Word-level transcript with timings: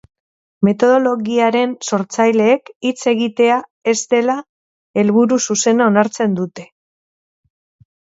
Metodologiaren 0.67 1.75
sortzaileek 1.89 2.73
hitz 2.91 2.95
egitea 3.13 3.59
ez 3.95 3.97
dela 4.17 4.39
helburu 5.05 5.41
zuzena 5.49 5.93
onartzen 5.95 6.39
dute. 6.45 6.71